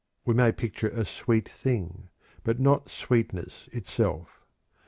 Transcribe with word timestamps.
We 0.25 0.33
may 0.33 0.51
picture 0.51 0.87
a 0.87 1.05
sweet 1.05 1.47
thing, 1.47 2.09
but 2.43 2.59
not 2.59 2.89
sweetness 2.89 3.69
itself. 3.71 4.41